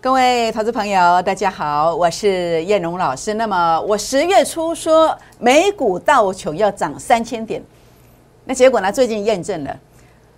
[0.00, 3.34] 各位投资朋友，大家好，我是燕荣老师。
[3.34, 7.60] 那么我十月初说美股道琼要涨三千点，
[8.44, 8.92] 那结果呢？
[8.92, 9.76] 最近验证了。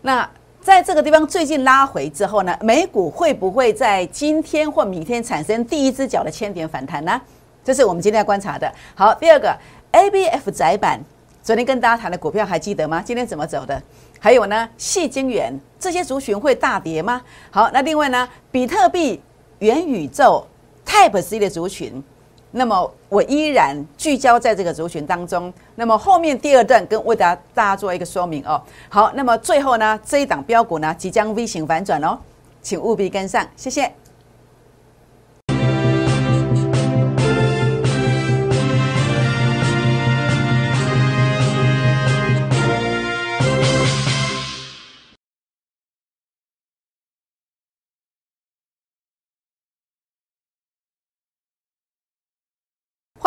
[0.00, 0.26] 那
[0.62, 7.20] 在这个地方最近拉回之后呢，美股会不会在今天或明天产生第一只脚的千点反弹呢？
[7.62, 8.72] 这是我们今天要观察的。
[8.94, 9.54] 好，第二个
[9.90, 10.98] A B F 窄板，
[11.42, 13.02] 昨天跟大家谈的股票还记得吗？
[13.04, 13.82] 今天怎么走的？
[14.18, 17.20] 还有呢，细晶圆这些族群会大跌吗？
[17.50, 19.20] 好，那另外呢，比特币。
[19.60, 20.46] 元宇宙
[20.84, 22.02] Type C 的族群，
[22.50, 25.52] 那么我依然聚焦在这个族群当中。
[25.76, 28.60] 那么后面第二段跟为大家大家做一个说明哦。
[28.88, 32.18] 好，那么最后呢，这一档标股呢即将 V 型反转哦，
[32.60, 33.92] 请务必跟上，谢谢。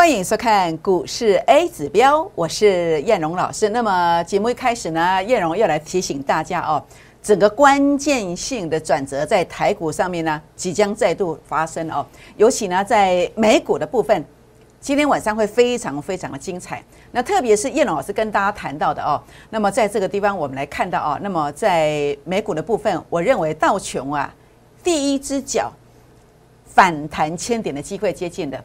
[0.03, 3.69] 欢迎收看股市 A 指标，我是燕荣老师。
[3.69, 6.83] 那么节目一开始呢，燕荣要来提醒大家哦，
[7.21, 12.05] 整个关键性的转折在台股上面呢，即将再度发生哦。
[12.35, 14.25] 尤其呢，在美股的部分，
[14.81, 16.83] 今天晚上会非常非常的精彩。
[17.13, 24.35] 那特别是燕荣老师跟大家谈到的哦，那么在这个地方我们来看到哦，那么在美股的部分，我认为道琼啊，
[24.83, 25.71] 第一只脚
[26.65, 28.61] 反弹千点的机会接近的。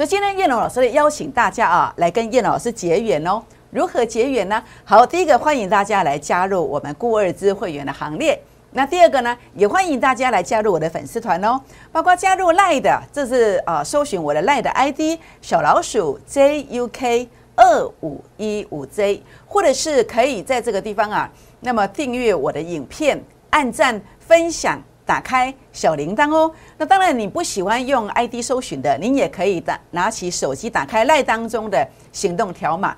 [0.00, 3.42] 所以今天燕龙老师邀请大家啊，来跟燕老师结缘哦。
[3.68, 4.64] 如何结缘呢？
[4.82, 8.42] 好，第一个欢迎大家来加入我们顾二之会员的行列。
[8.72, 11.60] 那第二个呢，也欢迎大家来加入我的粉丝团哦。
[11.92, 24.82] 包括加入赖的，这是啊，搜寻我的赖的 ID 小老鼠 JUK 二五一五 J，或者是可以在这个地方啊，那么订阅我的影片，按赞分享。
[25.10, 26.48] 打开小铃铛哦。
[26.78, 32.96] 那当然，你不喜欢用 ID 搜寻的，您也可以的拿起手机，打开赖当中的行动条码，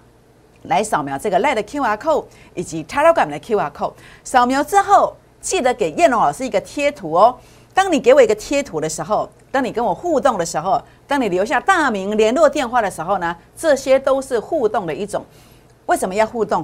[0.65, 3.95] 来扫描这个赖的 QR code 以及 Telegram 的 QR code。
[4.25, 7.35] 扫描之后，记得给燕龙老师一个贴图哦。
[7.73, 15.25] 当你给我一个贴图的时候，当你跟我互动的时候，当你留下大名、联络电话的时候呢，这些都是互动的一种。
[15.87, 16.63] 为什么要互动？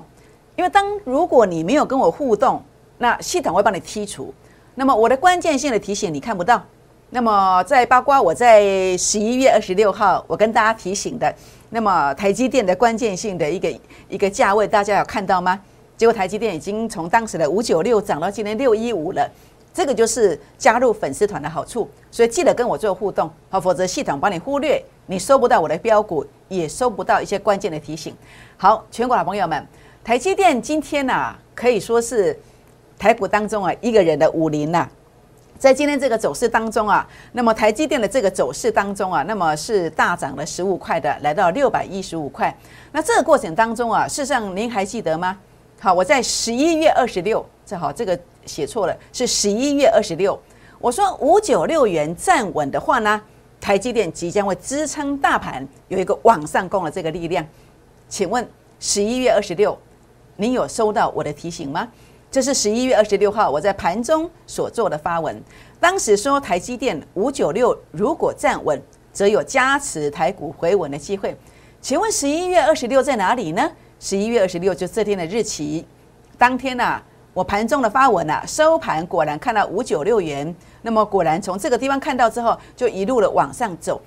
[0.57, 2.63] 因为当如果你没有跟我互动，
[2.99, 4.35] 那系统会帮你剔除。
[4.79, 6.65] 那么我的关键性的提醒你看不到，
[7.11, 11.35] 那么在包括我在十一月二十六号我跟大家提醒的，
[11.71, 15.61] 那么台积电的关键性的一个一个价位，大家有看到吗？
[15.97, 19.29] 结果台积电已经从当时的五九六涨到今天六一五了，
[19.75, 28.15] 这个就是加入粉丝团的好处，所以记得跟我做互动，好，否则系统帮你忽略，你收不到我的标股，也收不到一些关键的提醒。
[28.57, 29.67] 好，全国好朋友们，
[30.05, 32.39] 台积电今天呢可以说是。
[32.99, 34.89] 台股当中啊，一个人的五零呐，
[35.57, 42.55] 在今天这个走势当中啊，那么台积电的这个走势当中啊，那么是大涨了十五块的，来到六百一十五块。
[42.91, 45.39] 那这个过程当中啊，事实上您还记得吗？
[45.79, 50.37] 好，我在十一月二十六，正好这个写错了，是十一月二十六。
[50.81, 53.21] 我说五九六元站稳的话呢，
[53.61, 57.47] 台积电即将会支撑大盘有一个往上攻的这个力量。
[58.09, 58.49] 请问
[58.81, 59.79] 十一月二十六，
[60.37, 61.87] 您有收到我的提醒吗？
[62.31, 65.43] 这是十一月二十六号我在盘中所做的发文，
[65.81, 68.81] 当时说台积电五九六如果站稳，
[69.15, 71.35] 则有加持台股回稳的机会。
[71.81, 73.71] 请问十一月二十六在哪里呢？
[73.99, 75.87] 十一月二十六就这天的日期，
[76.37, 77.01] 当天呐，
[77.33, 83.99] 我盘中的发文啊，收盘果然看到五九六元，那么果然从这个地方看到之后，就一路的往上走。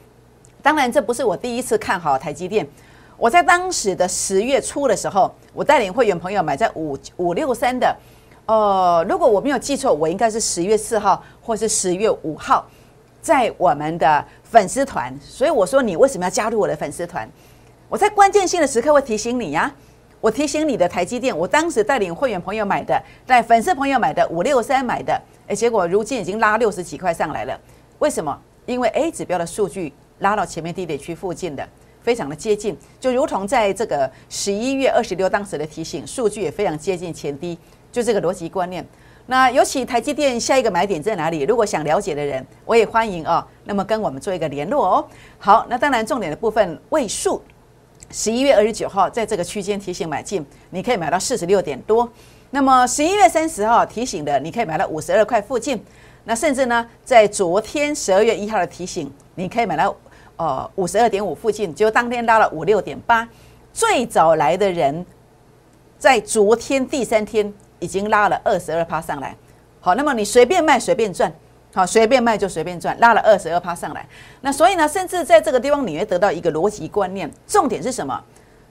[0.61, 2.67] 当然，这不是我第一次看好台积电。
[3.17, 7.95] 我在当时的十月初的时候，我带领会员朋友买在五五六三的，
[8.51, 12.67] 呃，如果我没有记错，我应该是十月四号或是十月五号，
[13.21, 15.17] 在我们的粉丝团。
[15.21, 17.25] 所以我说，你为什么要加入我的粉丝团？
[17.87, 19.73] 我在关键性的时刻会提醒你呀。
[20.19, 27.57] 我提醒你的台积电，我当时带领会员朋友买的，在粉丝朋友买的五六三买的，哎，结果如今已经拉六十几块上来了。
[27.99, 28.37] 为什么？
[28.65, 31.65] 因为 A 指标的数据拉到前面低点区附近的。
[32.03, 37.55] 非常的接近，就如同在这个十一月二十六当时的提醒，数据也非常接近前低，
[37.91, 38.85] 就这个逻辑观念。
[39.27, 41.41] 那尤其台积电下一个买点在哪里？
[41.41, 43.45] 如果想了解的人，我也欢迎哦。
[43.65, 45.07] 那么跟我们做一个联络哦。
[45.37, 47.41] 好，那当然重点的部分位数，
[48.09, 52.09] 十一月二十九号在这个区间提醒买进，你可以买到四十六点多。
[52.49, 55.83] 那么十一月三十号提醒的，你可以买到五十二块附近。
[56.23, 59.95] 那甚至呢，在昨天十二月一号的提醒，你可以买到。
[60.37, 63.29] 呃，五十二点五附近，就当天拉了五六点八。
[63.71, 65.05] 最早来的人，
[65.99, 69.35] 在昨天第三天已经拉了二十二趴上来。
[69.81, 71.33] 好，那么你随便卖随便赚，
[71.73, 74.07] 好，随便卖就随便赚，拉了二十二趴上来。
[74.39, 78.23] 那所以呢，甚至在这个地方你会得到一个逻辑观念，重点是什么？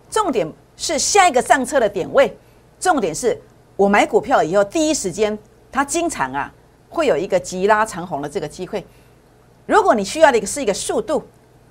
[0.09, 2.35] 重点是下一个上车的点位，
[2.79, 3.39] 重点是
[3.77, 5.39] 我买股票以后第一时间，
[5.71, 6.53] 它经常啊
[6.89, 8.85] 会有一个急拉长红的这个机会。
[9.67, 11.23] 如果你需要的一个是一个速度，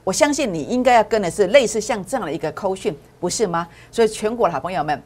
[0.03, 3.67] 我相信你应该要跟的是类似像这样的一个扣讯，不是吗？
[3.91, 5.03] 所以全国的好朋友们，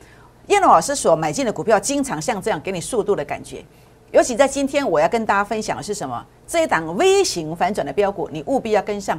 [0.48, 3.64] 燕龙老师所买进的股票，经常像这样给你速度的感觉。
[4.12, 6.24] 尤其在今天，我要跟大家分享的是什么？
[6.46, 9.18] 这一档微型反转的标股，你务必要跟上。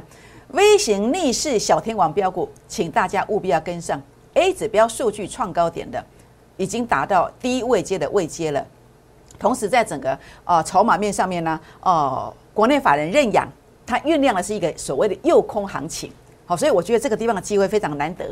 [0.49, 3.99] 微型逆势小天王标股，请大家务必要跟上。
[4.35, 6.01] A 指标数据创高点的，
[6.57, 8.65] 已经达到低位阶的位阶了。
[9.39, 13.51] 同时，在整个呃筹码面上面呢，哦，国内法人认养，
[13.85, 16.11] 它酝酿的是一个所谓的诱空行情。
[16.45, 18.25] 好，所以我觉得这个地方的机会非常难得。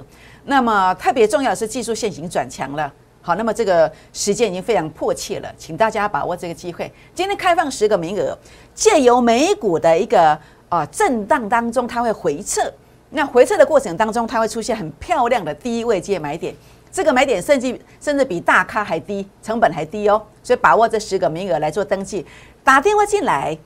[0.46, 2.92] 那么特别重要的是技术线型转强了。
[3.22, 6.92] 好，那么这个时间已经非常迫切了，请大家把握这个机会。
[7.16, 8.38] 今天开放十个名额，
[8.76, 10.38] 借由美股的一个
[10.68, 12.62] 啊震荡当中，它会回撤。
[13.12, 16.54] 那回撤的过程当中，它会出现很漂亮的低位接买点。
[16.92, 20.22] 这个买点甚至甚至比大咖还低，成本还低哦。
[20.44, 22.26] 所以把握这十个名额来做登记，
[22.64, 23.58] 打电话进来，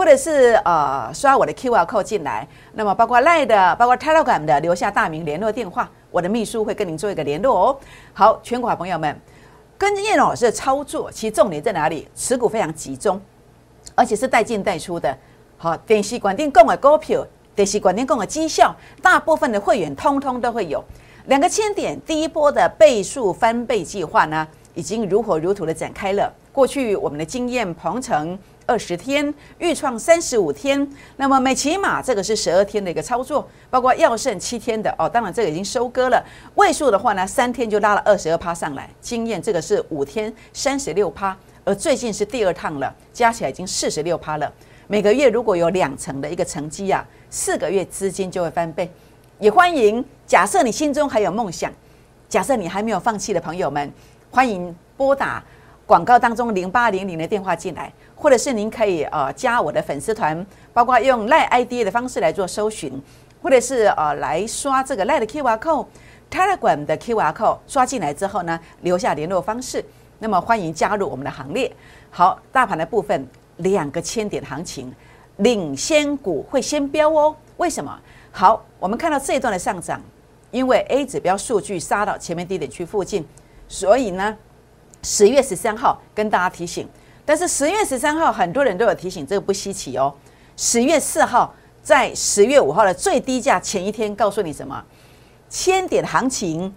[0.00, 2.48] 或者是呃刷我的 Q R code 进来。
[2.72, 5.90] 那么包括 Line 的，包括 Telegram 的，留下大名、联络电话。
[6.10, 7.76] 我的秘书会跟您做一个联络哦。
[8.14, 9.14] 好，全国朋友们，
[9.76, 12.08] 跟着叶老师的操作，其重点在哪里？
[12.16, 13.20] 持股非常集中，
[13.94, 15.14] 而且是带进带出的。
[15.58, 17.22] 好，电视管电供的股票，
[17.54, 20.82] 电视管电供的绩效，大部分的会员通通都会有
[21.26, 22.00] 两个千点。
[22.06, 26.32] 第一波的倍数翻倍计划呢，已经如火如荼的展开了。
[26.50, 28.38] 过去我们的经验，鹏程。
[28.70, 36.24] 二十天预创三十五天，那么美骑马这个是十二天的一个操作，包括药剩七天的哦，当然这个已经收割了。
[36.54, 38.88] 位数的话呢，三天就拉了二十二趴上来。
[39.00, 44.48] 经验这个是五天三十六趴，而最近是第二趟了，加起来已经四十六趴了。
[44.86, 48.88] 每个月如果有两成的一个成绩啊，四个月资金就会翻倍。
[49.40, 51.72] 也欢迎，假设你心中还有梦想，
[52.28, 53.92] 假设你还没有放弃的朋友们，
[54.30, 55.42] 欢迎拨打
[55.86, 57.92] 广告当中零八零零的电话进来。
[58.20, 63.02] 或者是您可以呃加我的粉丝团，包括用赖 ID 的方式来做搜寻，
[63.42, 69.82] 或者是呃来刷这个赖的 QR code，Telegram 的 QR code 刷进来之后呢，留下联络方式，
[70.18, 71.72] 那么欢迎加入我们的行列。
[72.10, 73.26] 好，大盘的部分
[73.56, 74.94] 两个千点行情，
[75.38, 77.34] 领先股会先飙哦。
[77.56, 77.98] 为什么？
[78.30, 79.98] 好，我们看到这一段的上涨，
[80.50, 83.26] 因为 A 指标数据杀到前面低点区附近，
[83.66, 84.36] 所以呢，
[85.02, 86.86] 十月十三号跟大家提醒。
[87.30, 90.12] 但是十月十三号，很多人都有提醒，这个不稀奇哦。
[90.56, 94.84] 十月四号，在十月五号的最低价前一天，告诉你什么？
[95.48, 96.74] 千点行情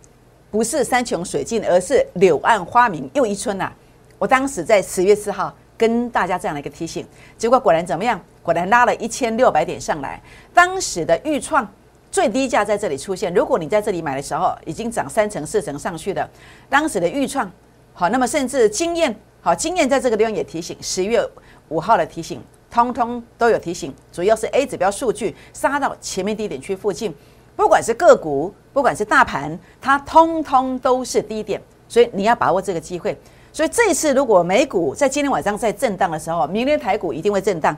[0.51, 3.73] 不是山穷水尽，而是柳暗花明又一村呐。
[4.19, 7.03] 我当时在十月四号跟大家这样的一个提醒，
[7.35, 8.21] 结果果然怎么样？
[8.43, 10.21] 果然拉了一千六百点上来。
[10.53, 11.67] 当时的预创
[12.11, 16.29] 最低价在这里出现，如果你在这里买的时候，已经涨三成四成上去的。
[16.69, 17.51] 当时的预创
[17.95, 19.19] 好，那么甚至经验。
[19.45, 21.21] 好，经验在这个地方也提醒，十月
[21.67, 22.41] 五号的提醒，
[22.71, 23.93] 通通都有提醒。
[24.09, 27.13] 主要是 A 指标数据杀到前面低点区附近，
[27.53, 33.17] 不管是个股，不管是大盘，它通通都是低点，所以你要把握这个机会。
[33.51, 37.75] 所以这一次如果美股在今天晚上在震荡的时候，明天台股一定会震荡，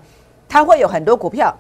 [0.48, 1.52] 它会有很多股票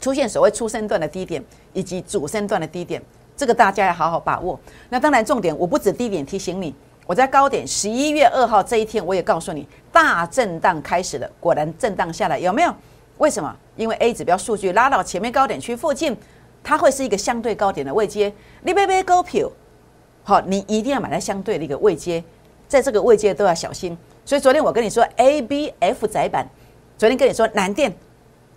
[0.00, 3.02] 出现所谓初生段的低点以及主升段的低点，
[3.36, 4.58] 这个大家要好好把握。
[4.88, 6.74] 那当然重点，我不止低点提醒你。
[7.06, 11.30] 我在高点十一月二号这一天，我也告诉你，大震荡开始了。
[11.38, 12.74] 果然震荡下来，有没有？
[13.18, 13.56] 为什么？
[13.76, 16.16] 因为 A 指标数据拉到前面高点区附近，
[16.64, 18.32] 它会是一个相对高点的位阶。
[18.62, 19.48] 你别别高票，
[20.24, 22.22] 好，你一定要买在相对的一个位阶，
[22.66, 23.96] 在这个位阶都要小心。
[24.24, 26.44] 所以昨天我跟你说 A、B、F 窄板，
[26.98, 27.94] 昨天跟你说南电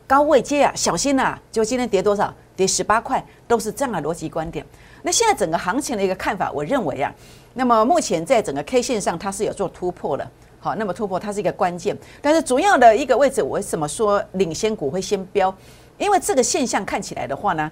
[0.10, 1.38] 高位接啊，小心呐！
[1.52, 2.34] 就今天跌多少？
[2.56, 4.66] 跌十八块，都是这样的逻辑观点。
[5.04, 7.14] 那现在整个行情的一个看法，我认为啊。
[7.54, 10.28] 那么目前在整个 K 线上，它是有做突破的。
[10.60, 15.56] 好，那么突破它是一个关键，但是主要的一个位置，我为什么说领先股会先飙？
[16.00, 17.72] 因为这个现象看起来的话呢，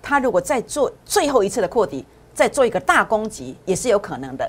[0.00, 4.48] 它如果再做最后一次的扩底，再做一个大攻击，也是有可能的。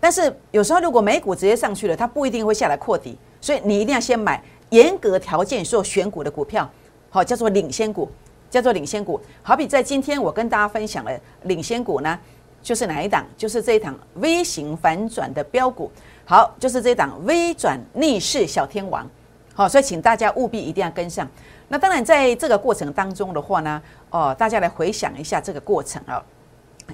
[0.00, 4.42] 但是有时候如果美股直接上去了，它不一定会下来扩底，所以你一定要先买
[4.74, 6.68] 严格条件做选股的股票，
[7.08, 8.10] 好，叫做领先股，
[8.50, 9.20] 叫做领先股。
[9.40, 11.12] 好比在今天我跟大家分享了
[11.44, 12.18] 领先股呢。
[12.60, 13.26] 就是哪一档？
[13.36, 15.92] 就是这一档微型反转的标股。
[16.24, 19.06] 好，就是这一档微转逆势小天王。
[19.52, 21.28] 好，所以请大家务必一定要跟上。
[21.68, 26.24] 那当然，在这个过程当中的话呢，哦，大家来回想一下这个过程啊。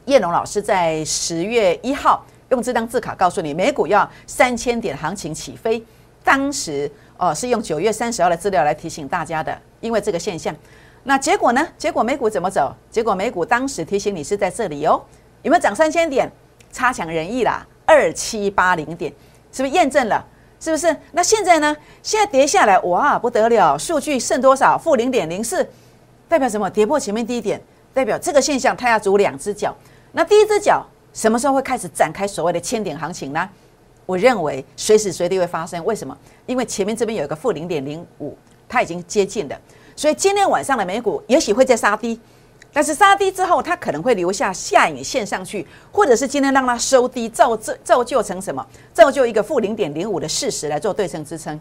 [0.07, 5.81] 叶龙老师在十月一号用这张字卡告诉你，美股要三千点行情起飞。
[6.25, 10.57] 当时哦，是用九月三十号的资料来提醒大家的，因为这个现象。
[11.03, 11.69] 那结果呢？
[11.77, 12.75] 结果美股怎么走？
[12.91, 15.03] 结果美股当时提醒你是在这里哦，
[15.43, 16.33] 有没有涨三千点？
[16.73, 19.13] 差强人意啦，二七八零点，
[19.53, 20.25] 是不是验证了？
[20.59, 20.97] 是不是？
[21.13, 21.77] 那现在呢？
[22.03, 23.77] 现在跌下来，哇，不得了！
[23.77, 24.79] 数据剩多少？
[24.79, 25.69] 负零点零四，
[26.27, 26.71] 代表什么？
[26.71, 27.61] 跌破前面低点，
[27.93, 29.77] 代表这个现象它要足两只脚。
[30.13, 33.47] 那第一只脚什么时候会开始展开所谓的千点行情呢？
[34.07, 35.85] 我认为随时随地会发生。
[35.85, 36.17] 为什么？
[36.47, 38.37] 因为前面这边有一个负零点零五，
[38.69, 39.57] 它已经接近了。
[39.95, 42.19] 所以今天晚上的美股也许会再杀低，
[42.73, 48.67] 但是杀低之后，它可能会留下下影线上去，或者是今天让它收低，造造造就成什么？
[48.93, 51.59] 造就一个负零点零五的事实来做对称支撑，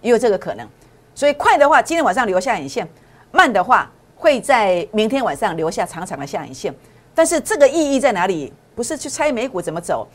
[0.00, 0.66] 也有这个可能。
[1.14, 2.86] 所以快的话，今天晚上留下影线；
[3.32, 6.74] 慢的话，会在明天晚上留下长长的下影线。
[7.14, 8.52] 但是这个意义在哪里？
[8.72, 10.08] 不是去猜美股怎么走，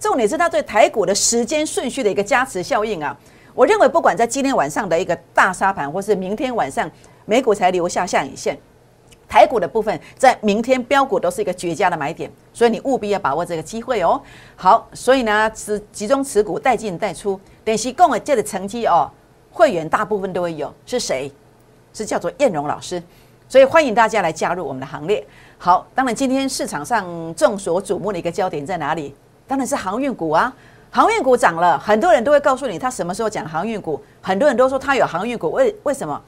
[0.00, 3.16] 重点是它对台股的时间顺序的一个加持效应啊！
[3.54, 6.90] 我认为不管在今天晚上的一个大沙盘，或是明天晚上。
[7.26, 8.58] 美股才留下下影线，
[9.28, 14.20] 台股的部分在明天标股都是一个绝佳的买点，所以你务必要把握这个机会哦。
[14.56, 19.08] 好，所以呢，持集中持股，带进带出，等息共的这的成绩哦，
[19.52, 20.74] 会员大部分都会有。
[20.84, 21.30] 是谁？
[21.92, 23.00] 是叫做燕荣老师，
[23.48, 25.24] 所以欢迎大家来加入我们的行列。
[25.56, 29.14] 好，当然今天市场上众所瞩目的一个焦点在哪里？
[29.50, 30.54] 当然是航运股啊，
[30.92, 36.22] 航运股涨了，很多人都会告诉你他什么时候讲航运股，很多人都说他有航运股，为为什么？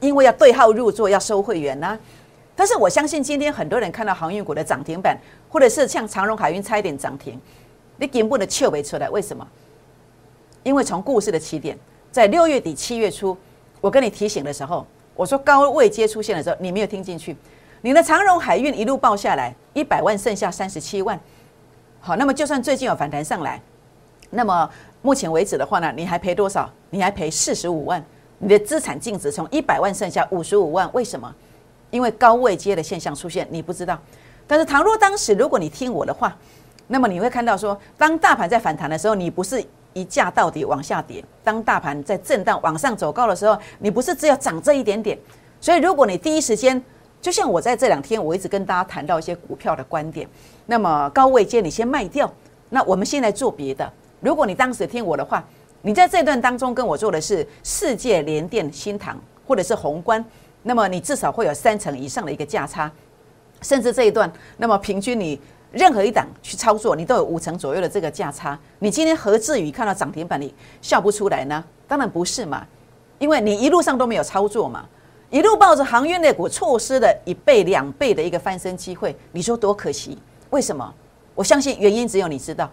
[0.00, 1.98] 因为要对号入座，要收会员呐。
[2.56, 5.18] 但是我相信今天很多人看到航运股的涨停板，
[5.50, 7.38] 或者是像长荣海运差一点涨停，
[7.98, 9.10] 你根本的笑不出来。
[9.10, 9.46] 为什么？
[10.62, 11.78] 因为从故事的起点，
[12.10, 13.36] 在六月底七月初，
[13.82, 17.36] 我跟你提醒的时候，我说高位接出现的时候，你没有听进去。
[17.82, 21.20] 你的长荣海运一路报下来，一百万剩下三十七万。
[22.04, 23.62] 好，那么就算最近有反弹上来，
[24.30, 24.68] 那么
[25.02, 26.68] 目前为止的话呢，你还赔多少？
[26.90, 28.04] 你还赔四十五万。
[28.38, 31.32] 你的资产净值从一百万剩下五十五万，为什么？
[31.92, 33.96] 因为高位接的现象出现，你不知道。
[34.48, 36.36] 但是倘若当时如果你听我的话，
[36.88, 45.16] 那么你会看到说，当大盘在反弹的时候，你不是一价到底往下跌；当大盘在震荡往上走高的时候，你不是只有涨这一点点。
[45.60, 46.82] 所以如果你第一时间，
[47.22, 50.28] 就像我在这两天，我一直跟大家谈到一些股票的观点，
[50.66, 52.30] 那么高位接你先卖掉，
[52.68, 53.90] 那我们先来做别的。
[54.20, 55.42] 如果你当时听我的话。
[55.84, 60.24] 你在这段当中跟我做的是世界联电、新塘或者是宏观，
[60.62, 62.88] 那么你至少会有三成以上的一个价差，
[63.62, 65.40] 甚至这一段，那么平均你
[65.72, 68.56] 任何一档去操作，你都有五成左右的这个价差。
[68.78, 71.64] 你今天何至于看到涨停板你笑不出来呢？
[71.88, 72.64] 当然不是嘛，
[73.18, 74.88] 因为你一路上都没有操作嘛，
[75.32, 80.18] 一路抱着航运类股，错失了一倍、两倍的一个翻身机会，你说多可惜？
[80.50, 80.92] 为什么？
[81.34, 82.70] 我相信原因只有你知道，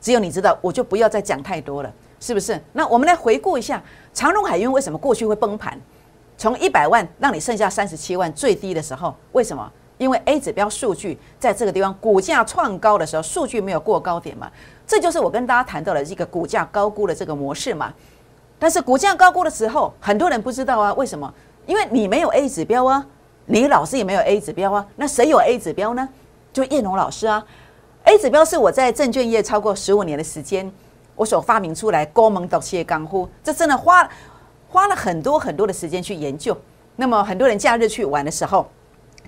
[0.00, 1.92] 只有你知道，我就不要再讲太多了。
[2.18, 2.58] 是不是？
[2.72, 3.82] 那我们来回顾一下
[4.14, 5.78] 长荣海运为什么过去会崩盘？
[6.38, 9.70] 从一百万让你剩下三十七万最低的时候，为什么？
[9.98, 14.50] 因为 A 指标数据在这个地方股价创高的时候，数据没有过高点嘛？
[14.86, 17.92] 这就是我跟大家谈到的这个股价高估的这个模式嘛。
[18.58, 21.30] 但是股价高估的时候，很多人不知道啊，为什么？
[21.66, 23.06] 因为你没有 A 指标啊，
[23.46, 26.08] 你老师也没有 A 指标啊，那谁有 A 指标呢？
[26.52, 27.44] 就叶龙老师啊。
[28.04, 30.70] A 指标是我在证券业超过十五年的时间。
[31.16, 34.08] 我所发明出来高门导切钢呼，这真的花
[34.68, 36.56] 花了很多很多的时间去研究。
[36.96, 38.68] 那么很多人假日去玩的时候，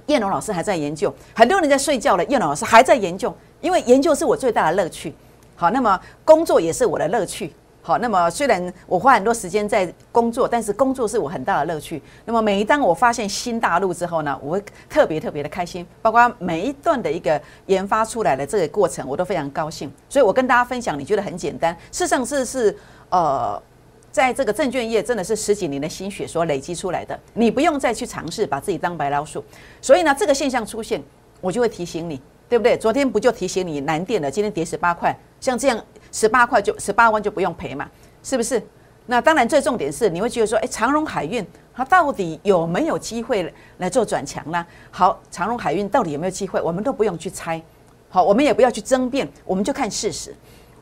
[0.06, 3.32] 叶龙老师还在研究；很多人在睡觉了，叶龙老师还在研究。
[3.60, 5.14] 因为研究是我最大的乐趣。
[5.54, 7.54] 好，那么工作也是我的乐趣。
[7.86, 12.02] 好，那么虽然我花很多时间在工作，但是工作是我很大的乐趣。
[12.24, 15.86] 那么每一当我发现新大陆之后呢，我会特别特别的开心。
[16.02, 19.88] 包括每一段的一个研发出来的这个过程，我都非常高兴。
[20.08, 22.76] 所以我跟大家分享，你觉得很简单，事实上是是
[23.10, 23.62] 呃，
[24.10, 27.16] 在这个证券业真的是十几年的心血所累积出来的。
[27.34, 29.44] 你不用再去尝试把自己当白老鼠。
[29.80, 31.00] 所以呢，这个现象出现，
[31.40, 32.76] 我就会提醒你，对不对？
[32.76, 34.28] 昨天不就提醒你难电了？
[34.28, 35.80] 今天跌十八块，像这样。
[36.16, 37.86] 十八块就十八万就不用赔嘛，
[38.22, 38.62] 是不是？
[39.04, 44.66] 那当然，最重点是你会觉得说，哎，长荣海运它到底有没有机会来做转强呢？
[44.90, 46.58] 好，长荣海运到底有没有机会？
[46.62, 47.60] 我们都不用去猜，
[48.08, 50.34] 好，我们也不要去争辩，我们就看事实。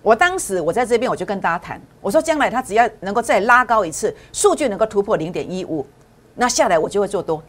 [0.02, 5.84] 我当时我在这边我就跟大家谈，我说将来它只要能够再拉高一次，数据能够突破零点一五，
[6.36, 7.42] 那下来我就会做多。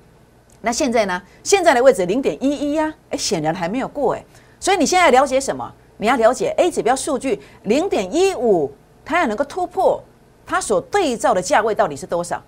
[0.62, 1.22] 那现在呢？
[1.44, 4.26] 现在的位置零点一一呀，哎，显然还没有过哎，
[4.60, 5.72] 所以你现在了解什么？
[5.98, 8.72] 你要了解 A 指标数据零点一五，
[9.04, 10.04] 它要能够突破
[10.46, 12.42] 它所对照的价位到底是多少，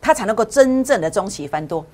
[0.00, 1.84] 它才能够真正的中期翻多。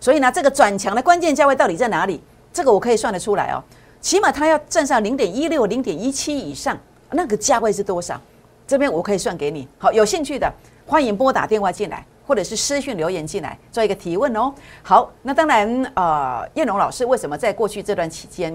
[0.00, 2.22] 所以呢，这个转强的关键价位到底在哪里？
[2.52, 3.62] 这个我可以算得出来哦。
[4.00, 6.78] 起码它要站上零点一六、零点一七以上，
[7.10, 8.20] 那个价位是多少？
[8.66, 9.66] 这边我可以算给你。
[9.78, 10.52] 好，有兴趣的
[10.86, 14.52] 欢迎拨打电话进来，或者是私讯留言进来做一个提问哦。
[14.82, 18.52] 好，那当然，呃，叶龙老师为什么在过去这段期间，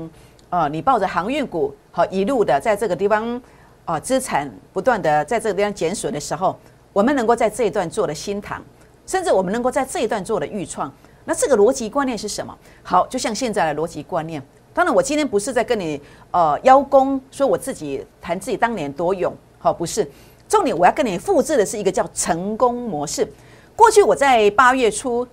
[0.49, 3.39] 呃，你抱着航运股好一路的在这个地方
[3.85, 6.57] 啊，资产不断的在这个地方减损的时候，
[6.91, 8.61] 我们能够在这一段做的新塘，
[9.05, 10.91] 甚至我们能够在这一段做的预创，
[11.25, 12.57] 那这个逻辑观念是什么？
[12.81, 14.41] 好，就像现在的逻辑观念。
[14.73, 16.01] 当然，我今天不是在跟你
[16.31, 20.09] 呃邀功，说我自己谈自己当年多勇，好，不是。
[20.47, 23.27] 重点我要跟你复制的是一个叫成功模式。
[23.75, 25.27] 过去我在八月初，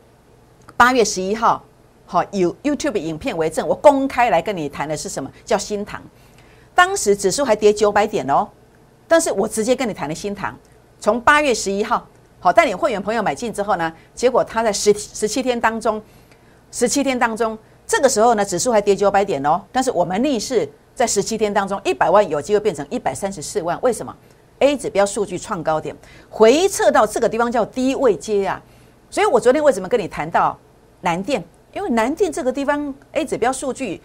[0.76, 1.64] 八月十一号，
[2.07, 6.01] 好有 YouTube 影片为证，我公开来跟你谈的是什么叫新塘。
[6.75, 8.47] 当时指数还跌九百点哦，
[9.09, 10.57] 但是我直接跟你谈的新塘，
[11.01, 12.07] 从八月十一号，
[12.39, 16.01] 好带领会员朋友买进之后呢，结果他在十十七天当中，
[16.71, 24.15] 十七天当中，这个时候呢指数还跌九百点哦，但是我们逆势在十七天当中，一百万有机会变成一百三十四万，为什么
[24.61, 25.97] ？A 指标数据创高点，
[26.31, 28.63] 回撤到这个地方叫低位接啊，
[29.11, 30.59] 所以我昨天为什么跟你谈到
[31.01, 31.43] 南电？
[31.76, 34.00] 因为南电这个地方 A 指标数据，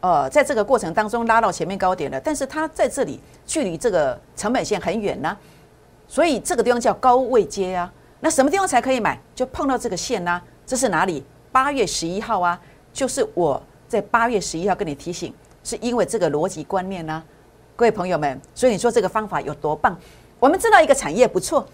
[0.00, 5.34] 呃，在这个过程当中拉到前面高点了，但是它在这里距离这个成本线很远呢，
[6.06, 7.90] 所以这个地方叫高位接啊。
[8.20, 9.18] 那什么地方才可以买？
[9.34, 10.38] 就碰到这个线呢？
[10.66, 11.24] 这是哪里？
[11.50, 12.60] 八月十一号啊，
[12.92, 17.24] 就是我在八月十一号跟你提醒，是因为这个逻辑观念呢。
[17.74, 19.98] 各位朋友们，所以你说这个方法有多棒？
[20.38, 21.66] 我们知道一个产业不错，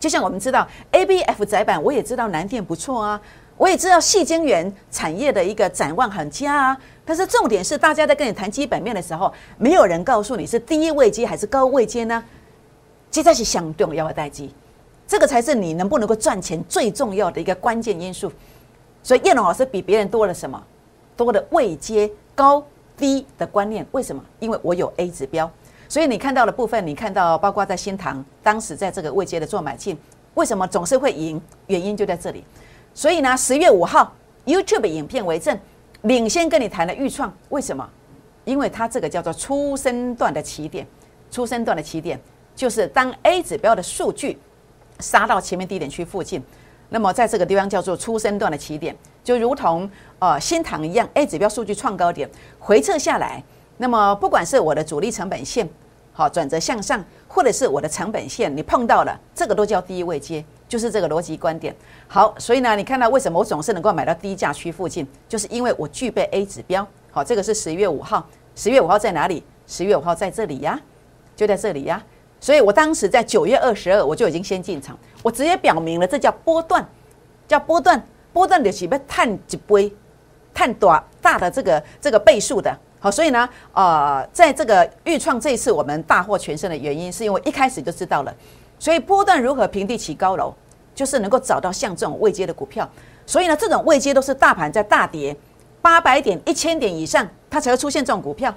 [0.00, 3.20] 就像我们知道 A B F 窄板，我也知道南电不错啊，
[3.56, 6.78] 我也知道细晶圆产业的一个展望很佳啊。
[7.04, 12.22] 但是重点是，大家在跟你谈基本面的时候，没有人告诉你是低位接还是高位接呢？
[13.10, 14.54] 接在是相重要的待机，
[15.06, 18.32] 这个才是你能不能够赚钱最重要的一个关键因素。
[19.02, 20.62] 所以叶龙老师比别人多了什么？
[21.16, 22.64] 多的位接高。
[22.94, 24.22] 低的观念，为什么？
[24.38, 25.50] 因为我有 A 指标，
[25.88, 29.98] 所以你看到的部分，你看到包括在新塘，当时在这个位阶的做买进，
[30.34, 31.40] 为什么总是会赢？
[31.66, 32.44] 原因就在这里。
[32.94, 34.12] 所以呢，十月五号
[34.44, 35.58] YouTube 影片为证，
[36.02, 37.88] 领先跟你谈了预创，为什么？
[38.44, 40.86] 因为它这个叫做初生段的起点，
[41.30, 42.20] 初生段的起点
[42.54, 44.38] 就是当 A 指标的数据
[44.98, 46.42] 杀到前面低点区附近。
[46.88, 49.88] 那么在这个地方叫做初生段的起点，就如同
[50.18, 53.42] 呃新塘一样，A 指标数据创高点回撤下来，
[53.78, 55.66] 那么不管是我的主力成本线
[56.12, 61.76] 好转折向上，或者是我的成本线你碰到了，这个都叫低位接，就是这个逻辑观点。
[62.08, 66.86] 好，所以呢，你看到为什么我总是能够买到低价区附近，就是因为我具备 A 指标。
[67.10, 69.44] 好，这个是十月五号，十月五号在哪里？
[69.66, 70.80] 十月五号在这里呀，
[71.36, 72.02] 就在这里呀。
[72.40, 76.82] 所以我当时在九月二十二，我就已经先进场，我直接表明了，这叫波段，
[77.46, 79.94] 叫波段，波段的是要探几倍、
[80.54, 82.74] 探多大的这个这个倍数的。
[82.98, 88.34] 好，所以呢，呃，在这个预创这一次我们大获全胜的原因，是因为一开始就知道了，
[88.78, 90.54] 所以波段如何平地起高楼，
[90.94, 92.88] 就是能够找到像这种未接的股票。
[93.26, 95.36] 所以呢，这种未接都是大盘在大跌
[95.80, 98.54] 八百点、一千点以上，它才会出现这种股票。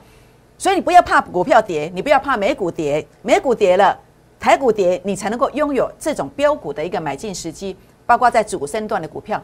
[0.57, 3.99] 所以你不要怕股票跌，你不要怕美股跌，美股跌了，
[4.39, 9.41] 台股跌，你才能够拥有这种标股的一个买进时机，包括在主升段的股票，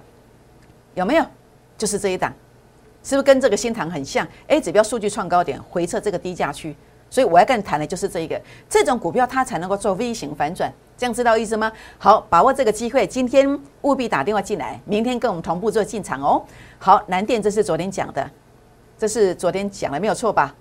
[0.95, 1.25] 有没有？
[1.77, 2.32] 就是这一档，
[3.04, 6.75] 是不是跟这个新塘很像？A 指标数据创高点，回撤这个低价区，
[7.10, 10.71] 所以我要跟你谈的就是这一个，这种股票它才能够做 V 型反转，
[11.02, 11.72] 这样知道意思吗？
[11.98, 16.44] 好，把握这个机会，今天务必打电话进来，明天跟我们同步做进场哦。
[16.78, 18.30] 好，南电这是昨天讲的，
[19.00, 20.54] 这是昨天讲的，没有错吧？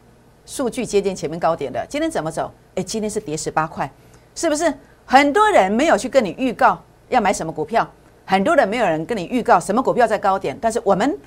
[0.46, 2.50] 数据接近前面高点的，今天怎么走？
[2.74, 3.92] 哎，今天是跌十八块，
[4.34, 4.72] 是不是？
[5.04, 7.86] 很多人没有去跟你预告要买什么股票，
[8.24, 11.18] 很多人没有人跟你预告什么股票在高点，但是我们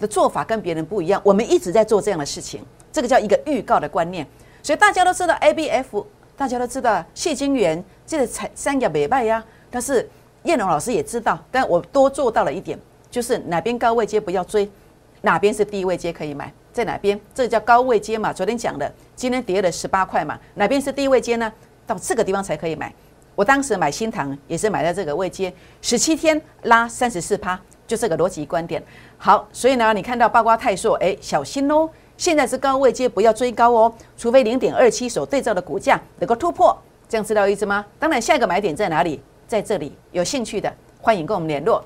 [0.00, 4.26] 的做法跟别人不一样，我们一直在做这样的事情，这个叫一个预告的观念。
[4.62, 10.08] 所以大家都知道 A B F，大家都知道谢金元这个才三角美败呀，但是
[10.42, 12.78] 叶龙老师也知道，但我多做到了一点，
[13.10, 14.70] 就是哪边高位接不要追，
[15.22, 16.52] 哪边是低位接可以买。
[16.72, 17.18] 在哪边？
[17.32, 18.32] 这叫高位接嘛？
[18.32, 20.36] 昨天讲的，今天跌了十八块嘛？
[20.54, 21.52] 哪边是低位接呢？
[21.86, 22.92] 到这个地方才可以买。
[23.36, 28.82] 我当时买新塘也是买在这个位接，十七天拉三十四趴，就这个逻辑观点。
[29.16, 31.88] 好，所以呢，你看到八卦泰硕，哎，小心哦！
[32.16, 36.76] 现在是高位接，不要追高哦，除非零点二七所对照的股价能够突破，
[37.08, 37.84] 这样知道意思吗？
[37.98, 39.20] 当然，下一个买点在哪里？
[39.46, 41.84] 在这里，有兴趣的欢迎跟我们联络。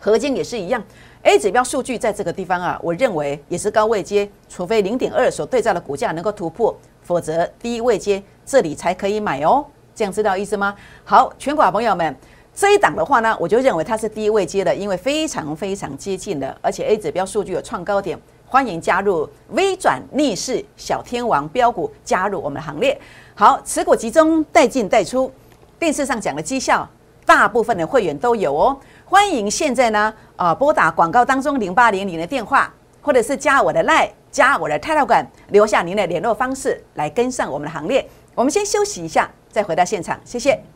[0.00, 0.82] 合金也是一样。
[1.22, 9.64] A 指标数据在这个地方啊，我认为也是高位接，除非零点二所对照的股价能够突破，否则低位接这里才可以买哦。
[9.94, 10.74] 这样知道意思吗？
[11.04, 12.14] 好，全国朋友们，
[12.54, 22.98] 这一档的话呢，我就认为它是低位接的，因为非常非常接近的，而且 A 指标数据有创高点，欢迎加入微转逆势小天王标股，加入我们的行列。
[23.34, 25.30] 好，持股集中，带进带出，
[25.78, 26.88] 电视上讲的绩效
[27.24, 28.78] 大部分的会员都有哦。
[29.04, 38.08] 欢迎现在呢，啊，拨打广告当中零八零零的电话，或者是加我的 line，加我的 telegram，留下您的联络方式来跟上我们的行列。
[38.34, 40.75] 我们先休息一下，再回到现场，谢谢。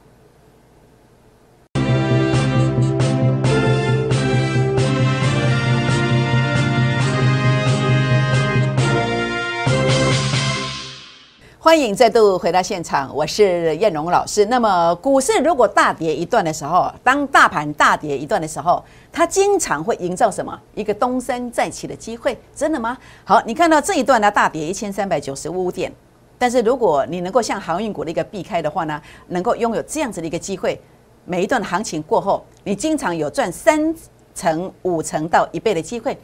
[11.63, 14.47] 欢迎再度回到现场，我是燕荣老师。
[14.47, 20.59] 那么，股市如果大跌一段的时候，当大盘大跌一段的时候，它经常会营造什么？
[20.75, 22.97] 一个东山再起的机会，真的吗？
[23.25, 25.93] 好，你看到这一段呢，大跌一千三百九十五点，
[26.39, 30.81] 但是如果你能够像航运股的一个避开的话呢，能够拥有这样子的一个机会，
[31.27, 33.95] 每一段行情过后，你经常有赚三
[34.35, 36.17] 成、五成到一倍的机会。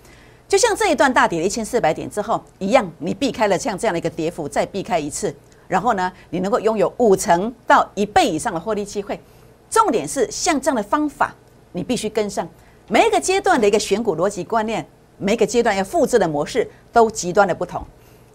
[0.48, 5.34] 就像这一段大跌了一千四百点之后一样，你避开了像这样的一个跌幅，再避开一次，
[5.66, 9.20] 然后呢，你能够拥有五成到一倍以上的获利机会。
[9.68, 11.34] 重点是像这样的方法，
[11.72, 12.48] 你必须跟上
[12.88, 14.86] 每一个阶段的一个选股逻辑观念，
[15.18, 17.84] 每一个阶段要复制的模式都极端的不同。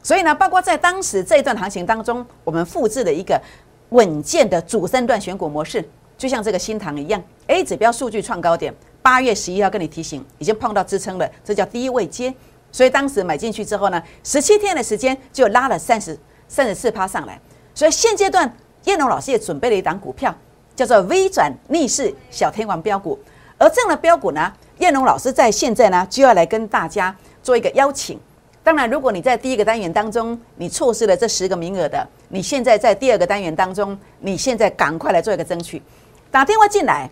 [0.03, 3.41] 所以呢，包括在当时这一段行情当中，我们复制了一个
[3.89, 8.73] 稳健的主升段选股模式，就像这个新塘一样，A 指标数据创高点。
[9.01, 12.33] 八月十一号跟你提醒，已经碰到支撑了，这叫低位接。
[12.71, 17.39] 所以当时买进去之后呢，十七天的时间就拉了三十三十四趴上来。
[17.73, 18.51] 所以现阶段
[18.85, 20.33] 叶龙老师也准备了一档股票，
[20.75, 23.17] 叫做微转逆势小天王标股。
[23.57, 28.19] 而这样的标股呢，叶龙老师在现在呢就要来跟大家做一个邀请。
[28.63, 35.81] 当然，如果你在第一个单元当中你错失了这十个名额的，你现在在第二个单元当中，你现在赶快来做一个争取，
[36.29, 37.09] 打电话进来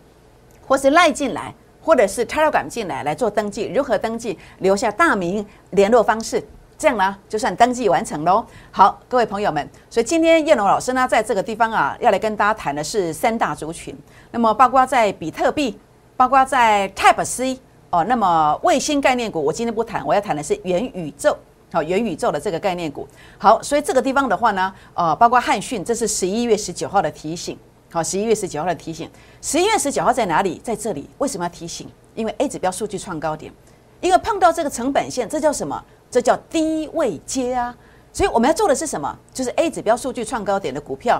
[0.65, 1.53] 或是赖进来。
[1.81, 4.37] 或者是 Telegram 进来来做登记，如何登记？
[4.59, 6.43] 留下大名、联络方式，
[6.77, 8.45] 这样呢就算登记完成喽。
[8.71, 13.95] 好，各位朋友们，所以今天叶龙老师呢在这个地方啊，要来跟大家谈的是三大族群。
[14.31, 15.79] 那么包括在比特币，
[16.15, 21.35] 包括在 Type C 哦，那么卫星概念股我今天不谈，我要谈的是元宇宙。
[21.71, 23.07] 好，元宇宙的这个概念股。
[23.37, 27.57] 好，所以这个地方的话呢，呃，包括汉讯，这是十一月十九号的提醒。
[27.91, 29.09] 好，十一月十九号的提醒。
[29.41, 30.61] 十一月十九号在哪里？
[30.63, 31.09] 在这里。
[31.17, 31.87] 为什么要提醒？
[32.13, 33.51] 因为 A 指标数据创高点，
[33.99, 35.83] 因为碰到这个成本线，这叫什么？
[36.11, 37.75] 这叫低位接啊。
[38.13, 39.17] 所以我们要做的是什么？
[39.33, 41.19] 就是 A 指标数据创高点的股票，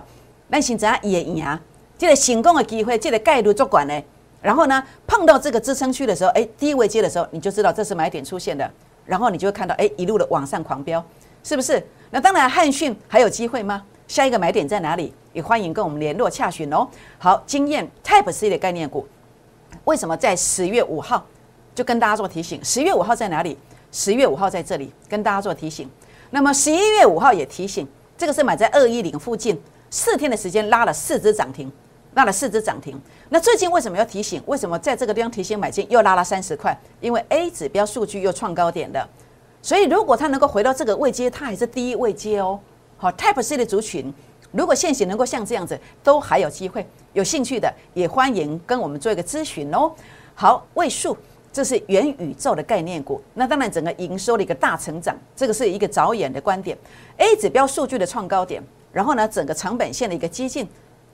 [0.49, 1.59] 那现在也赢啊。
[1.97, 4.03] 这个成功的机会，这个概率做管呢。
[4.39, 8.69] 然后呢，碰到这个支撑区的时候，哎，低位接的时候，你就知道这是买点出现的。
[9.05, 11.03] 然后你就会看到，哎，一路的往上狂飙，
[11.43, 11.83] 是不是？
[12.11, 13.83] 那当然，汉讯还有机会吗？
[14.09, 15.13] 下一个买点在哪里？
[15.33, 16.85] 也欢迎跟我们联络洽询哦。
[17.19, 19.07] 好，经验 Type C 的概念股，
[19.85, 21.23] 为什么在十月五号
[21.75, 22.59] 就跟大家做提醒？
[22.65, 23.55] 十月五号在哪里？
[23.91, 25.87] 十月五号在这里跟大家做提醒。
[26.31, 31.71] 那么十一月五号也提醒，这个是买在二一零附近，四天的时间拉了四只涨停，
[32.15, 32.99] 拉了四只涨停。
[33.29, 34.41] 那最近为什么要提醒？
[34.47, 36.75] 为什么在这个地方提醒买进又拉了三十块？
[36.99, 39.07] 因为 A 指标数据又创高点了，
[39.61, 42.59] 所以如果它能够回到这个位阶，它还是第一位阶哦。
[43.01, 44.13] 好，Type C 的族群，
[44.51, 46.85] 如果现行能够像这样子，都还有机会。
[47.13, 49.89] 有兴趣的也欢迎跟我们做一个咨询哦。
[50.35, 51.15] 好，位数，
[51.49, 53.21] 这是元宇宙的概念股。
[53.33, 56.77] 那当然，整个营收的一个大成长，这个是一个着眼的观点。
[57.15, 60.67] A 指标数据的创高点，然后呢，整个成本线的一个激进，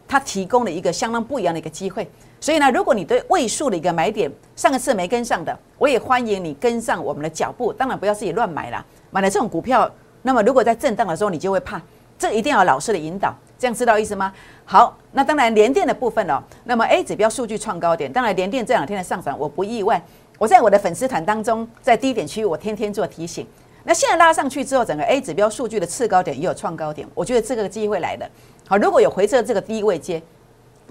[0.08, 2.10] 它提供了一个相当不一样的一个机会。
[2.42, 7.72] 所以呢，如果你对位数的一个买点上一次没跟上的，我也欢迎你跟上我们的脚步。
[7.72, 9.88] 当然，不要自己乱买了，买了这种股票。
[10.26, 11.80] 那么，如果在震荡的时候，你就会怕，
[12.18, 14.34] 这一定要老师的引导，这样知道意思吗？
[14.66, 20.02] 好，那当然连电的部分哦，那么 A 指标数据创高点，当然连电这两天的上涨我不意外。
[20.40, 23.46] 我在我的粉丝团当中，在低点区域我天天做提醒。
[23.84, 28.28] 那现在拉上去之后，整个 A 指标数据的次高点也有创高点，我觉得这个机会来了。
[28.68, 30.20] 好，如果有回撤这个低位接，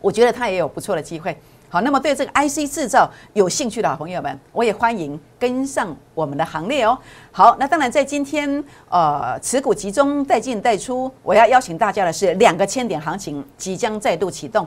[0.00, 1.36] 我觉得它也有不错的机会。
[1.74, 6.96] 好，那么对这个 IC 制造有兴趣的好朋友们，我也欢迎跟上我们的行列哦。
[7.32, 14.64] 好，那当然在今天呃持股集中带进带出，我要邀请大家的是两个千点行情即将再度启动。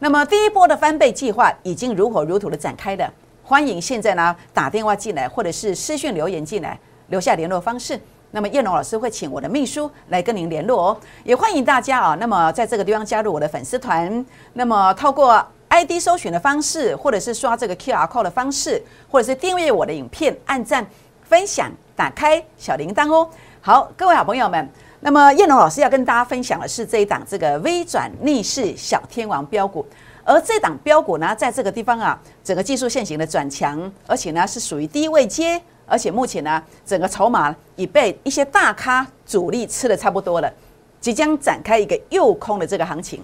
[0.00, 3.08] 那么第一波的翻倍计划已经如火如荼的展开的，
[3.44, 7.96] 欢迎现在呢打电话进来或者是私讯留言进来，留下联络方式。
[8.32, 15.46] 那么叶龙老师会请我的秘书来跟您联络哦，也欢迎大家啊，那么在这个地方加入我的粉丝团，那么透过。
[15.68, 20.86] ID 搜寻的方式，或者是刷这个 QR code 的方式，或者是订阅我的影片、按赞、
[21.22, 23.28] 分享、打开小铃铛哦。
[23.60, 24.68] 好，各位好朋友们，
[25.00, 29.84] 那么叶龙老师要跟大家分享的是这一档这个微转逆势小天王标股，
[30.24, 40.50] 而这档标股呢，在这个地方啊，整个技术线型的转强，而且呢是属于低位接，而且目前呢，整个筹码已被一些大咖主力吃的差不多了，
[40.98, 43.22] 即将展开一个诱空的这个行情。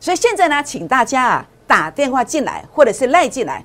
[0.00, 3.64] 所以现在呢，请大家啊，打电话进来，或者是赖进来，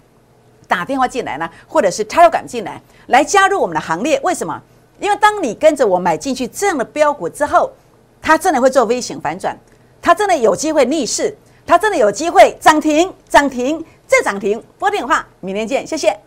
[0.67, 4.19] 打电话进来呢，或者是他要敢进来，来加入我们的行列。
[4.23, 4.61] 为什么？
[4.99, 7.71] 因为当你跟着我买进去这样的标股之后，
[8.21, 9.55] 它真的会做微型反转，
[10.01, 14.61] 它真的有机会逆势，它真的有机会涨停、涨停再涨停。
[14.79, 16.26] 拨电话，明天见，谢谢。